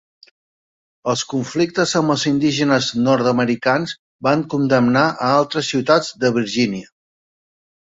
Els 1.11 1.23
conflictes 1.33 1.93
amb 1.99 2.13
els 2.13 2.23
indígenes 2.31 2.87
nord-americans 3.09 3.95
van 4.29 4.47
condemnar 4.55 5.07
a 5.29 5.31
altres 5.37 5.71
ciutats 5.75 6.13
de 6.25 6.35
Virgínia. 6.41 6.91